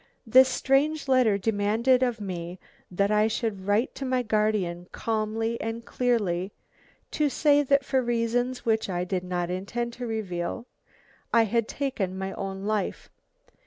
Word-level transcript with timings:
"This 0.25 0.49
strange 0.49 1.07
letter 1.07 1.37
demanded 1.37 2.01
of 2.01 2.19
me 2.19 2.59
that 2.89 3.11
I 3.11 3.27
should 3.27 3.67
write 3.67 3.93
to 3.93 4.03
my 4.03 4.23
guardian, 4.23 4.87
calmly 4.91 5.61
and 5.61 5.85
clearly, 5.85 6.51
to 7.11 7.29
say 7.29 7.61
that 7.61 7.85
for 7.85 8.01
reasons 8.01 8.65
which 8.65 8.89
I 8.89 9.03
did 9.03 9.23
not 9.23 9.51
intend 9.51 9.93
to 9.93 10.07
reveal, 10.07 10.65
I 11.31 11.43
had 11.43 11.67
taken 11.67 12.17
my 12.17 12.33
own 12.33 12.63
life. 12.65 13.11